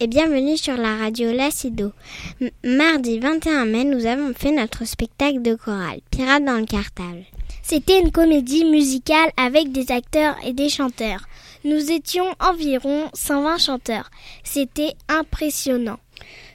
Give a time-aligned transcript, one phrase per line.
[0.00, 1.90] Et bienvenue sur la radio Lacido.
[2.62, 7.24] Mardi 21 mai, nous avons fait notre spectacle de chorale, Pirates dans le cartable.
[7.64, 11.26] C'était une comédie musicale avec des acteurs et des chanteurs.
[11.64, 14.08] Nous étions environ 120 chanteurs.
[14.44, 15.98] C'était impressionnant.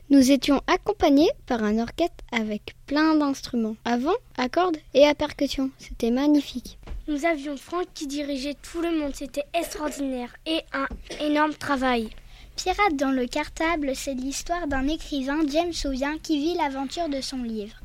[0.10, 5.16] Nous étions accompagnés par un orchestre avec plein d'instruments, à vent, à cordes et à
[5.16, 5.70] percussion.
[5.80, 6.78] C'était magnifique.
[7.10, 9.12] Nous avions Franck qui dirigeait tout le monde.
[9.14, 10.88] C'était extraordinaire et un
[11.20, 12.10] énorme travail.
[12.56, 17.44] Pirates dans le cartable, c'est l'histoire d'un écrivain, James Sauvien, qui vit l'aventure de son
[17.44, 17.76] livre.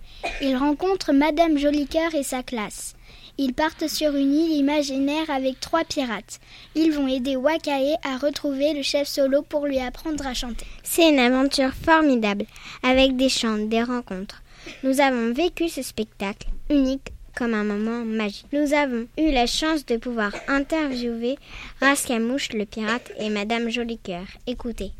[0.42, 2.94] Il rencontre Madame Jolicoeur et sa classe.
[3.38, 6.40] Ils partent sur une île imaginaire avec trois pirates.
[6.74, 10.66] Ils vont aider Wakae à retrouver le chef solo pour lui apprendre à chanter.
[10.82, 12.44] C'est une aventure formidable,
[12.82, 14.42] avec des chants, des rencontres.
[14.82, 18.52] Nous avons vécu ce spectacle unique comme un moment magique.
[18.52, 21.38] Nous avons eu la chance de pouvoir interviewer
[21.80, 24.26] Rascamouche le pirate et Madame Jolicoeur.
[24.48, 24.90] Écoutez.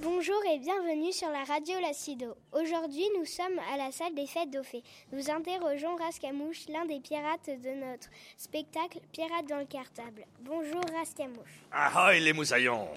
[0.00, 2.34] Bonjour et bienvenue sur la radio Lacido.
[2.52, 4.82] Aujourd'hui, nous sommes à la salle des fêtes d'Ophé.
[5.12, 10.24] Nous interrogeons Rascamouche, l'un des pirates de notre spectacle Pirates dans le cartable.
[10.40, 11.60] Bonjour Rascamouche.
[11.70, 12.88] Ahoy les moussaillons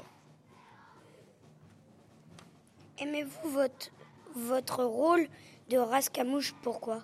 [2.99, 3.91] Aimez-vous votre,
[4.33, 5.27] votre rôle
[5.69, 7.03] de Rascamouche Pourquoi?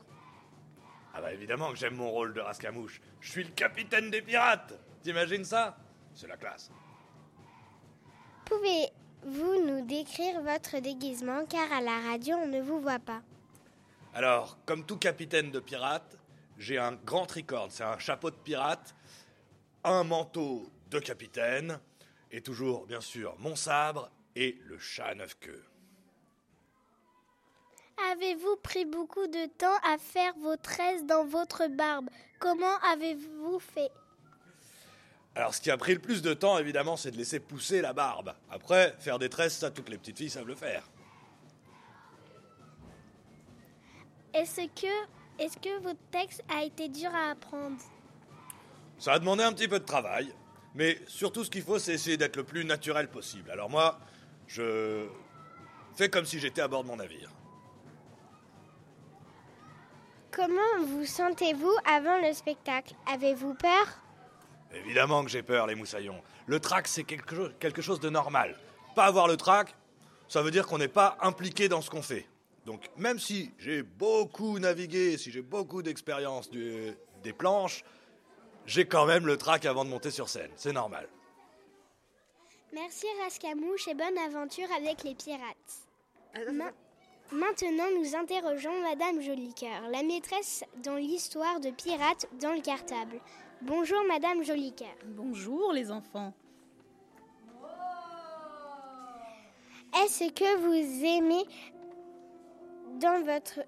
[1.13, 3.01] Ah bah évidemment que j'aime mon rôle de rascamouche.
[3.21, 5.77] Je suis le capitaine des pirates T'imagines ça?
[6.13, 6.69] C'est la classe.
[8.45, 11.45] Pouvez-vous nous décrire votre déguisement?
[11.45, 13.21] Car à la radio on ne vous voit pas
[14.13, 16.17] Alors, comme tout capitaine de pirate,
[16.57, 18.93] j'ai un grand tricorne, c'est un chapeau de pirate,
[19.85, 21.79] un manteau de capitaine,
[22.31, 25.63] et toujours, bien sûr, mon sabre et le chat à neuf queues.
[28.11, 32.09] Avez-vous pris beaucoup de temps à faire vos tresses dans votre barbe?
[32.39, 33.91] Comment avez-vous fait?
[35.35, 37.93] Alors, ce qui a pris le plus de temps, évidemment, c'est de laisser pousser la
[37.93, 38.33] barbe.
[38.49, 40.83] Après, faire des tresses, ça, toutes les petites filles savent le faire.
[44.33, 47.77] Est-ce que, est-ce que votre texte a été dur à apprendre?
[48.97, 50.33] Ça a demandé un petit peu de travail,
[50.75, 53.49] mais surtout ce qu'il faut, c'est essayer d'être le plus naturel possible.
[53.49, 53.99] Alors moi,
[54.47, 55.07] je
[55.95, 57.29] fais comme si j'étais à bord de mon navire.
[60.43, 62.93] Comment vous sentez-vous avant le spectacle?
[63.11, 63.87] Avez-vous peur?
[64.73, 66.21] Évidemment que j'ai peur, les moussaillons.
[66.47, 68.57] Le trac, c'est quelque chose, quelque chose de normal.
[68.95, 69.75] Pas avoir le trac,
[70.29, 72.25] ça veut dire qu'on n'est pas impliqué dans ce qu'on fait.
[72.65, 77.83] Donc même si j'ai beaucoup navigué, si j'ai beaucoup d'expérience du- des planches,
[78.65, 80.51] j'ai quand même le trac avant de monter sur scène.
[80.55, 81.09] C'est normal.
[82.71, 86.53] Merci Rascamouche et bonne aventure avec les pirates.
[86.53, 86.71] Ma-
[87.31, 93.21] Maintenant, nous interrogeons Madame Jolicoeur, la maîtresse dans l'histoire de pirates dans le cartable.
[93.61, 94.95] Bonjour Madame Jolicoeur.
[95.05, 96.33] Bonjour les enfants.
[100.03, 101.45] Est-ce que vous aimez
[102.99, 103.59] dans votre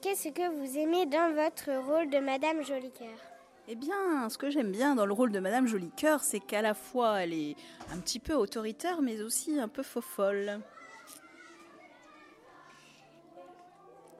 [0.00, 3.18] qu'est-ce que vous aimez dans votre rôle de Madame Jolicoeur?
[3.66, 6.74] Eh bien, ce que j'aime bien dans le rôle de Madame Jolicoeur, c'est qu'à la
[6.74, 7.56] fois elle est
[7.92, 10.60] un petit peu autoritaire, mais aussi un peu faux-folle.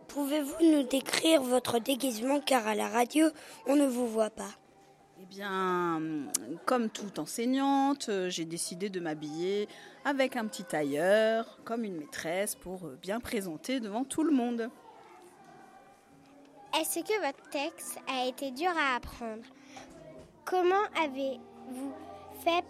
[0.08, 3.28] Pouvez-vous nous décrire votre déguisement car à la radio,
[3.66, 4.50] on ne vous voit pas?
[5.20, 6.00] Eh bien,
[6.64, 9.68] comme toute enseignante, euh, j'ai décidé de m'habiller
[10.04, 14.70] avec un petit tailleur, comme une maîtresse, pour euh, bien présenter devant tout le monde.
[16.78, 19.42] Est-ce que votre texte a été dur à apprendre?
[20.44, 21.92] Comment avez-vous
[22.44, 22.64] fait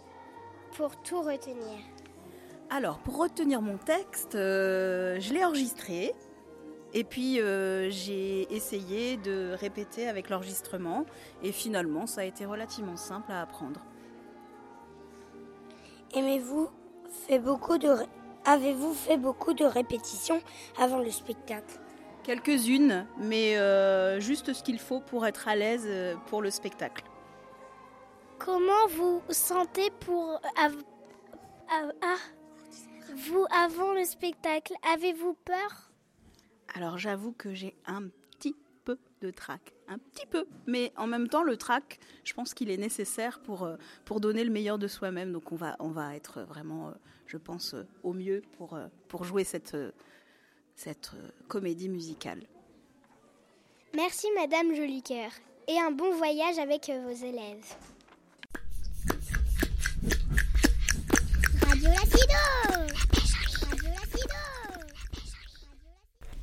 [0.75, 1.79] pour tout retenir?
[2.69, 6.13] Alors, pour retenir mon texte, euh, je l'ai enregistré.
[6.93, 11.05] Et puis, euh, j'ai essayé de répéter avec l'enregistrement.
[11.43, 13.81] Et finalement, ça a été relativement simple à apprendre.
[16.15, 16.69] Aimez-vous
[17.27, 17.89] fait beaucoup de
[18.45, 20.41] Avez-vous fait beaucoup de répétitions
[20.79, 21.77] avant le spectacle?
[22.23, 27.03] Quelques-unes, mais euh, juste ce qu'il faut pour être à l'aise euh, pour le spectacle.
[28.39, 30.83] Comment vous sentez pour av-
[31.69, 32.15] av- ah,
[33.27, 34.73] vous avant le spectacle?
[34.93, 35.88] Avez-vous peur?
[36.75, 38.55] Alors, j'avoue que j'ai un petit
[38.85, 39.73] peu de trac.
[39.87, 40.45] Un petit peu.
[40.67, 43.75] Mais en même temps, le trac, je pense qu'il est nécessaire pour, euh,
[44.19, 45.31] donner le meilleur de soi-même.
[45.31, 46.93] Donc, on va, être vraiment, euh,
[47.25, 48.77] je pense, euh, au mieux pour,
[49.07, 49.75] pour jouer cette,
[51.47, 52.43] comédie musicale.
[53.95, 55.31] Merci Madame Jolicoeur
[55.67, 57.75] et un bon voyage avec vos élèves
[61.61, 62.29] Radio Lacido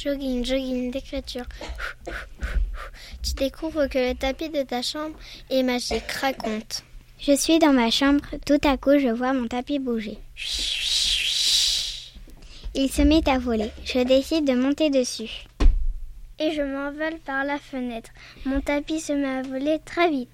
[0.06, 1.46] Jogging, jogging d'écriture.
[3.24, 5.18] Tu découvres que le tapis de ta chambre
[5.50, 6.08] est magique.
[6.20, 6.84] Raconte.
[7.18, 8.24] Je suis dans ma chambre.
[8.46, 10.18] Tout à coup, je vois mon tapis bouger.
[12.76, 13.72] Il se met à voler.
[13.84, 15.48] Je décide de monter dessus.
[16.38, 18.10] Et je m'envole par la fenêtre.
[18.44, 20.30] Mon tapis se met à voler très vite.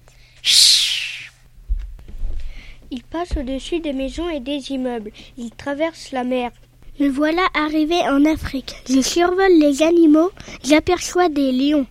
[2.91, 5.11] Il passe au-dessus des maisons et des immeubles.
[5.35, 6.51] Il traverse la mer.
[6.99, 8.75] Me voilà arrivé en Afrique.
[8.87, 10.31] Je survole les animaux.
[10.63, 11.87] J'aperçois des lions.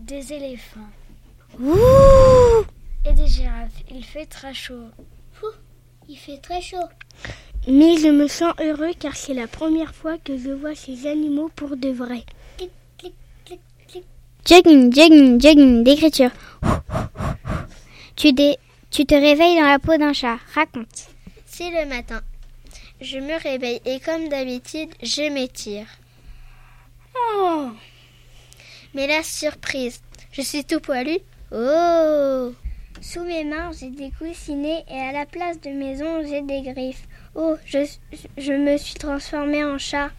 [0.00, 0.88] Des éléphants.
[1.60, 2.64] Ouh
[3.04, 3.72] Et des girafes.
[3.90, 4.88] Il fait très chaud.
[6.08, 6.76] il fait très chaud.
[7.66, 11.50] Mais je me sens heureux car c'est la première fois que je vois ces animaux
[11.54, 12.24] pour de vrai.
[14.46, 16.30] Jogging, jogging, jogging d'écriture.
[18.16, 18.56] Tu, dé-
[18.90, 20.38] tu te réveilles dans la peau d'un chat.
[20.54, 21.08] Raconte.
[21.44, 22.20] C'est le matin.
[23.00, 25.86] Je me réveille et comme d'habitude, je m'étire.
[27.14, 27.70] Oh
[28.92, 30.00] Mais la surprise,
[30.32, 31.18] je suis tout poilu.
[31.52, 32.52] Oh
[33.00, 36.72] Sous mes mains, j'ai des coussinets et à la place de mes ongles, j'ai des
[36.72, 37.06] griffes.
[37.36, 37.86] Oh, je,
[38.36, 40.10] je me suis transformée en chat.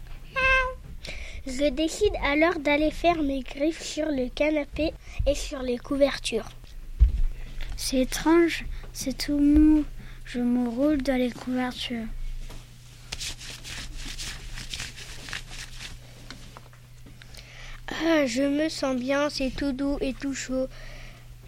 [1.46, 4.92] Je décide alors d'aller faire mes griffes sur le canapé
[5.26, 6.48] et sur les couvertures.
[7.76, 9.84] C'est étrange, c'est tout mou.
[10.24, 12.06] Je me roule dans les couvertures.
[17.90, 20.68] Ah, je me sens bien, c'est tout doux et tout chaud.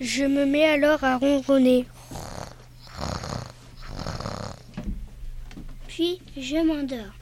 [0.01, 1.87] Je me mets alors à ronronner.
[5.87, 7.13] Puis je m'endors.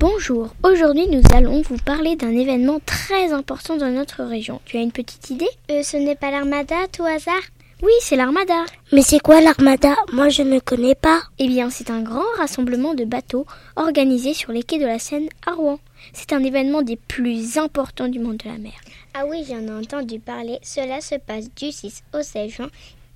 [0.00, 4.60] Bonjour, aujourd'hui nous allons vous parler d'un événement très important dans notre région.
[4.64, 5.48] Tu as une petite idée?
[5.72, 7.42] Euh, ce n'est pas l'armada, tout hasard?
[7.82, 8.64] Oui, c'est l'Armada.
[8.92, 9.96] Mais c'est quoi l'armada?
[10.12, 11.22] Moi je ne connais pas.
[11.40, 15.28] Eh bien, c'est un grand rassemblement de bateaux organisé sur les quais de la Seine
[15.44, 15.80] à Rouen.
[16.12, 18.74] C'est un événement des plus importants du monde de la mer.
[19.14, 20.60] Ah oui, j'en ai entendu parler.
[20.62, 22.70] Cela se passe du 6 au 16 juin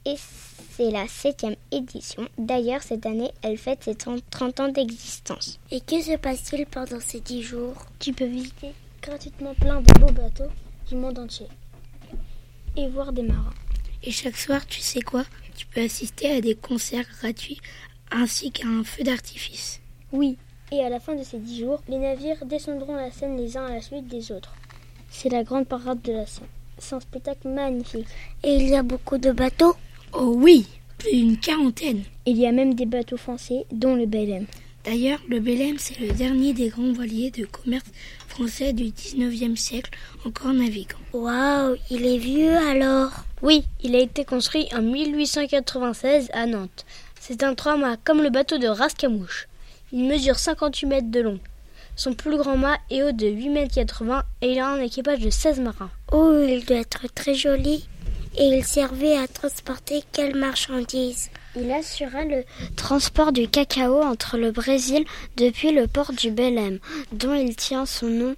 [0.04, 0.16] et
[0.74, 2.26] c'est la septième édition.
[2.38, 5.58] D'ailleurs, cette année, elle fête ses 30, 30 ans d'existence.
[5.70, 7.74] Et que se passe-t-il pendant ces dix jours?
[7.98, 8.72] Tu peux visiter
[9.02, 10.50] gratuitement plein de beaux bateaux
[10.88, 11.46] du monde entier
[12.76, 13.52] et voir des marins.
[14.02, 15.24] Et chaque soir, tu sais quoi?
[15.56, 17.60] Tu peux assister à des concerts gratuits
[18.10, 19.80] ainsi qu'à un feu d'artifice.
[20.12, 20.36] Oui,
[20.70, 23.66] et à la fin de ces dix jours, les navires descendront la Seine les uns
[23.66, 24.54] à la suite des autres.
[25.10, 26.46] C'est la grande parade de la Seine.
[26.78, 28.08] C'est un spectacle magnifique.
[28.42, 29.76] Et il y a beaucoup de bateaux?
[30.14, 30.66] Oh oui,
[30.98, 32.02] plus d'une quarantaine.
[32.26, 34.44] Il y a même des bateaux français, dont le Belém.
[34.84, 37.86] D'ailleurs, le Belém, c'est le dernier des grands voiliers de commerce
[38.28, 39.90] français du 19e siècle
[40.26, 40.98] encore navigant.
[41.14, 43.10] Waouh, il est vieux alors
[43.40, 46.84] Oui, il a été construit en 1896 à Nantes.
[47.18, 49.48] C'est un trois-mâts comme le bateau de Rascamouche.
[49.92, 51.40] Il mesure 58 mètres de long.
[51.96, 55.20] Son plus grand mât est haut de 8 mètres 80 et il a un équipage
[55.20, 55.90] de 16 marins.
[56.10, 57.86] Oh, il doit être très joli.
[58.36, 61.30] Et il servait à transporter quelles marchandises?
[61.54, 62.44] Il assura le
[62.76, 65.04] transport du cacao entre le Brésil
[65.36, 66.78] depuis le port du Belém,
[67.12, 68.34] dont il tient son nom,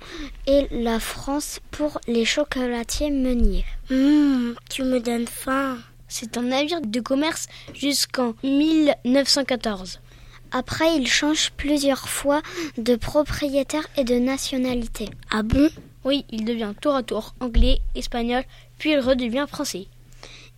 [0.48, 3.64] et la France pour les chocolatiers meuniers.
[3.90, 5.78] Hum, tu me donnes faim.
[6.08, 10.00] C'est un navire de commerce jusqu'en 1914.
[10.50, 12.42] Après, il change plusieurs fois
[12.78, 15.08] de propriétaire et de nationalité.
[15.30, 15.68] Ah bon?
[16.04, 18.44] Oui, il devient tour à tour anglais, espagnol,
[18.78, 19.87] puis il redevient français.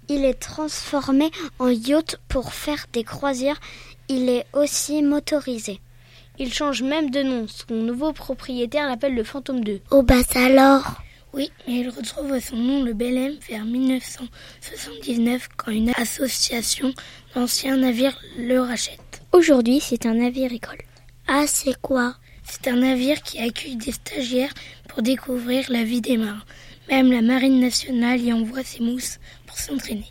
[0.09, 3.61] Il est transformé en yacht pour faire des croisières.
[4.09, 5.81] Il est aussi motorisé.
[6.39, 7.47] Il change même de nom.
[7.49, 9.81] Son nouveau propriétaire l'appelle le Fantôme 2.
[9.91, 15.73] Oh bah ça alors Oui, mais il retrouve son nom le Belém vers 1979 quand
[15.73, 16.93] une association
[17.35, 19.23] d'anciens navires le rachète.
[19.33, 20.83] Aujourd'hui, c'est un navire école.
[21.27, 22.15] Ah, c'est quoi?
[22.45, 24.55] C'est un navire qui accueille des stagiaires
[24.89, 26.45] pour découvrir la vie des marins.
[26.89, 30.07] Même la marine nationale y envoie ses mousses pour s'entraîner.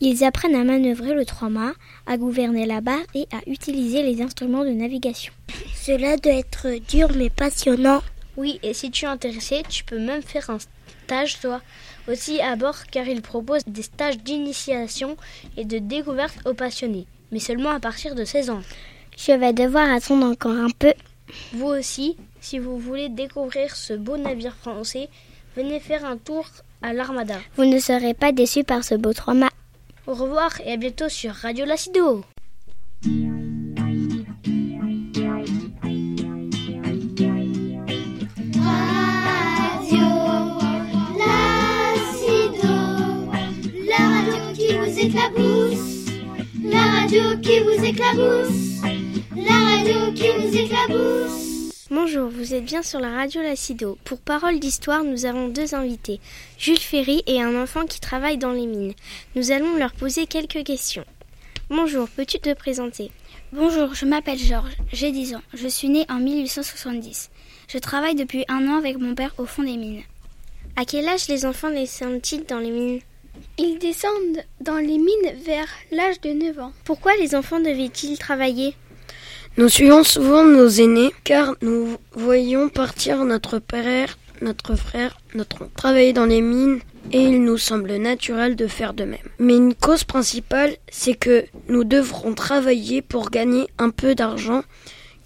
[0.00, 1.74] Ils apprennent à manœuvrer le trois-mâts,
[2.06, 5.32] à gouverner la barre et à utiliser les instruments de navigation.
[5.74, 8.02] Cela doit être dur mais passionnant.
[8.36, 10.58] Oui, et si tu es intéressé, tu peux même faire un
[11.04, 11.60] stage toi
[12.08, 15.16] aussi à bord car ils proposent des stages d'initiation
[15.56, 18.62] et de découverte aux passionnés, mais seulement à partir de 16 ans.
[19.16, 20.94] Je vais devoir attendre encore un peu.
[21.52, 25.08] Vous aussi, si vous voulez découvrir ce beau navire français,
[25.56, 26.46] venez faire un tour
[26.82, 27.36] à l'Armada.
[27.56, 29.50] Vous ne serez pas déçus par ce beau trois-mâts.
[30.06, 32.24] Au revoir et à bientôt sur Radio Lacido.
[39.42, 40.06] Radio
[41.18, 42.76] Lacido,
[43.88, 46.06] la radio qui vous éclabousse,
[46.64, 48.80] la radio qui vous éclabousse,
[49.36, 51.49] la radio qui vous éclabousse.
[51.92, 53.98] Bonjour, vous êtes bien sur la radio Lacido.
[54.04, 56.20] Pour Parole d'Histoire, nous avons deux invités,
[56.56, 58.94] Jules Ferry et un enfant qui travaille dans les mines.
[59.34, 61.04] Nous allons leur poser quelques questions.
[61.68, 63.10] Bonjour, peux-tu te présenter?
[63.52, 65.42] Bonjour, je m'appelle Georges, j'ai 10 ans.
[65.52, 67.28] Je suis né en 1870.
[67.66, 70.04] Je travaille depuis un an avec mon père au fond des mines.
[70.76, 73.00] À quel âge les enfants descendent-ils dans les mines?
[73.58, 76.72] Ils descendent dans les mines vers l'âge de 9 ans.
[76.84, 78.76] Pourquoi les enfants devaient-ils travailler?
[79.56, 85.72] Nous suivons souvent nos aînés car nous voyons partir notre père, notre frère, notre oncle
[85.74, 86.78] travailler dans les mines
[87.12, 89.18] et il nous semble naturel de faire de même.
[89.40, 94.62] Mais une cause principale, c'est que nous devrons travailler pour gagner un peu d'argent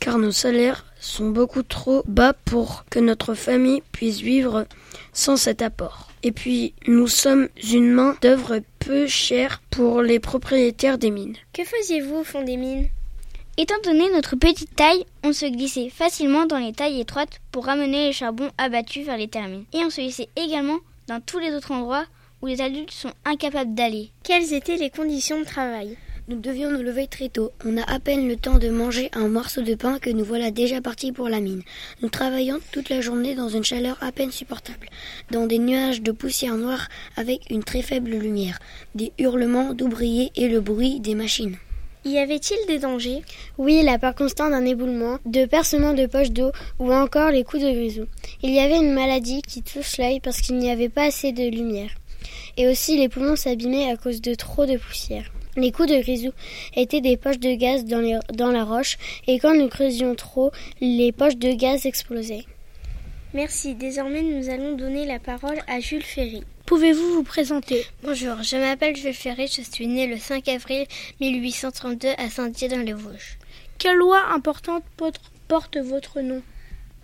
[0.01, 4.67] car nos salaires sont beaucoup trop bas pour que notre famille puisse vivre
[5.13, 6.09] sans cet apport.
[6.23, 11.37] Et puis, nous sommes une main d'œuvre peu chère pour les propriétaires des mines.
[11.53, 12.89] Que faisiez-vous au fond des mines?
[13.57, 18.09] Étant donné notre petite taille, on se glissait facilement dans les tailles étroites pour ramener
[18.09, 19.65] les charbons abattus vers les termines.
[19.73, 22.05] Et on se glissait également dans tous les autres endroits
[22.43, 24.11] où les adultes sont incapables d'aller.
[24.25, 25.97] Quelles étaient les conditions de travail?
[26.27, 27.53] Nous devions nous lever très tôt.
[27.65, 30.51] On a à peine le temps de manger un morceau de pain que nous voilà
[30.51, 31.63] déjà partis pour la mine.
[32.03, 34.89] Nous travaillions toute la journée dans une chaleur à peine supportable,
[35.31, 38.59] dans des nuages de poussière noire avec une très faible lumière,
[38.97, 41.57] des hurlements d'ouvriers et le bruit des machines.
[42.07, 43.23] Y avait-il des dangers?
[43.57, 47.71] Oui, l'apport constant d'un éboulement, de percements de poches d'eau ou encore les coups de
[47.71, 48.05] grisou.
[48.43, 51.49] Il y avait une maladie qui touche l'œil parce qu'il n'y avait pas assez de
[51.49, 51.91] lumière.
[52.59, 55.33] Et aussi les poumons s'abîmaient à cause de trop de poussière.
[55.57, 56.33] Les coups de grisou
[56.77, 60.51] étaient des poches de gaz dans la roche et quand nous creusions trop,
[60.83, 62.45] les poches de gaz explosaient.
[63.33, 63.75] Merci.
[63.75, 66.45] Désormais, nous allons donner la parole à Jules Ferry.
[66.67, 70.87] Pouvez-vous vous présenter Bonjour, je m'appelle Jules Ferry, je suis né le 5 avril
[71.21, 73.37] 1832 à Saint-Dié-dans-les-Vosges.
[73.79, 75.21] Quelle loi importante porte-
[75.77, 76.41] votre nom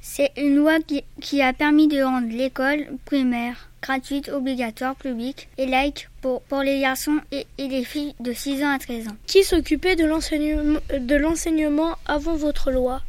[0.00, 5.66] C'est une loi qui, qui a permis de rendre l'école primaire gratuite, obligatoire, publique et
[5.66, 9.16] laïque pour, pour les garçons et, et les filles de 6 ans à 13 ans.
[9.26, 13.02] Qui s'occupait de l'enseignement avant votre loi?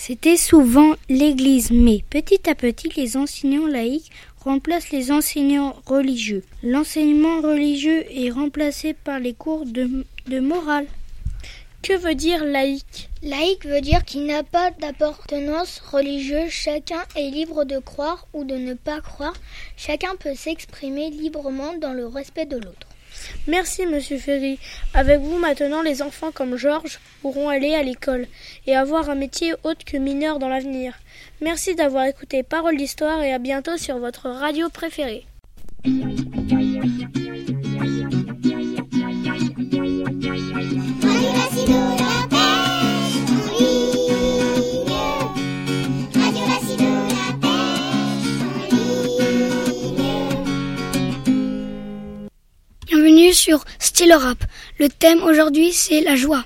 [0.00, 4.12] C'était souvent l'Église, mais petit à petit, les enseignants laïcs
[4.44, 6.44] remplacent les enseignants religieux.
[6.62, 10.86] L'enseignement religieux est remplacé par les cours de, morale.
[11.82, 16.50] Que veut dire laïque Laïque veut dire qu'il n'a pas d'appartenance religieuse.
[16.50, 19.34] Chacun est libre de croire ou de ne pas croire.
[19.76, 22.86] Chacun peut s'exprimer librement dans le respect de l'autre.
[23.46, 24.58] Merci, monsieur Ferry.
[24.94, 28.26] Avec vous, maintenant, les enfants comme Georges pourront aller à l'école
[28.66, 30.94] et avoir un métier autre que mineur dans l'avenir.
[31.40, 35.26] Merci d'avoir écouté Parole d'Histoire et à bientôt sur votre radio préférée.
[53.32, 54.42] Sur Style Rap.
[54.78, 56.44] Le thème aujourd'hui c'est la joie.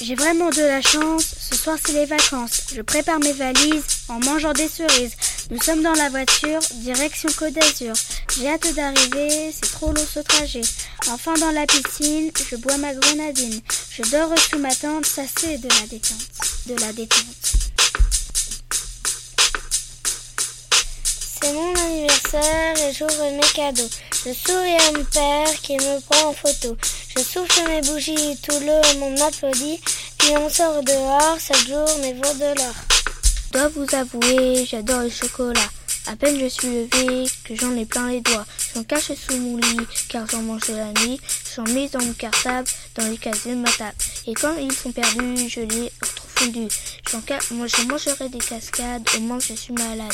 [0.00, 1.34] J'ai vraiment de la chance.
[1.50, 2.68] Ce soir, c'est les vacances.
[2.72, 5.16] Je prépare mes valises en mangeant des cerises.
[5.50, 7.94] Nous sommes dans la voiture, direction Côte d'Azur.
[8.36, 10.62] J'ai hâte d'arriver, c'est trop long ce trajet.
[11.10, 13.60] Enfin dans la piscine, je bois ma grenadine.
[13.90, 16.28] Je dors sous ma tente, ça c'est de la détente.
[16.66, 17.56] De la détente.
[21.40, 21.52] C'est
[22.34, 23.88] anniversaire et j'ouvre mes cadeaux.
[24.12, 26.76] Je souris à mon père qui me prend en photo.
[27.16, 29.80] Je souffle mes bougies, tout le monde m'applaudit.
[30.18, 32.74] Puis on sort dehors, chaque jour mes veaux de l'or.
[33.52, 35.60] Dois vous avouer, j'adore le chocolat.
[36.06, 38.46] À peine je suis levée que j'en ai plein les doigts.
[38.74, 41.20] J'en cache sous mon lit car j'en mange la nuit.
[41.54, 43.96] J'en mets dans mon cartable, dans les casiers de ma table.
[44.26, 46.68] Et quand ils sont perdus, je les retrouve fondus.
[47.52, 50.12] Moi je mangerai des cascades au où je suis malade.